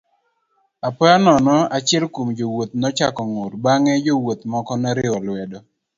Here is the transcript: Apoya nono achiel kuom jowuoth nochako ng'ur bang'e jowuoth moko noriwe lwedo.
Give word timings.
Apoya 0.87 1.15
nono 1.25 1.55
achiel 1.77 2.03
kuom 2.13 2.29
jowuoth 2.37 2.73
nochako 2.81 3.21
ng'ur 3.31 3.53
bang'e 3.63 3.93
jowuoth 4.05 4.41
moko 4.51 4.73
noriwe 4.81 5.19
lwedo. 5.25 5.59